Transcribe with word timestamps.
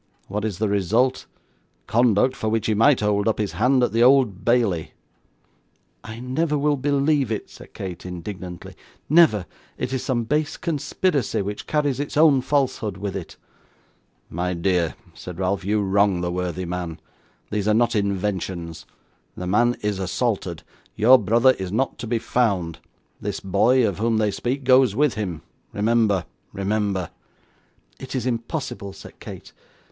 What 0.27 0.43
is 0.43 0.57
the 0.57 0.67
result? 0.67 1.27
Conduct 1.85 2.35
for 2.35 2.49
which 2.49 2.65
he 2.65 2.73
might 2.73 3.01
hold 3.01 3.27
up 3.27 3.37
his 3.37 3.51
hand 3.51 3.83
at 3.83 3.91
the 3.91 4.01
Old 4.01 4.43
Bailey.' 4.43 4.93
'I 6.03 6.19
never 6.21 6.57
will 6.57 6.75
believe 6.75 7.31
it,' 7.31 7.51
said 7.51 7.75
Kate, 7.75 8.03
indignantly; 8.03 8.73
'never. 9.07 9.45
It 9.77 9.93
is 9.93 10.01
some 10.03 10.23
base 10.23 10.57
conspiracy, 10.57 11.43
which 11.43 11.67
carries 11.67 11.99
its 11.99 12.17
own 12.17 12.41
falsehood 12.41 12.97
with 12.97 13.15
it.' 13.15 13.37
'My 14.27 14.55
dear,' 14.55 14.95
said 15.13 15.37
Ralph, 15.37 15.63
'you 15.63 15.83
wrong 15.83 16.21
the 16.21 16.31
worthy 16.31 16.65
man. 16.65 16.99
These 17.51 17.67
are 17.67 17.75
not 17.75 17.95
inventions. 17.95 18.87
The 19.37 19.45
man 19.45 19.75
is 19.81 19.99
assaulted, 19.99 20.63
your 20.95 21.19
brother 21.19 21.51
is 21.59 21.71
not 21.71 21.99
to 21.99 22.07
be 22.07 22.17
found; 22.17 22.79
this 23.21 23.39
boy, 23.39 23.87
of 23.87 23.99
whom 23.99 24.17
they 24.17 24.31
speak, 24.31 24.63
goes 24.63 24.95
with 24.95 25.13
him 25.13 25.43
remember, 25.73 26.25
remember.' 26.53 27.11
'It 27.99 28.15
is 28.15 28.25
impossible,' 28.25 28.93
said 28.93 29.19
Kate. 29.19 29.53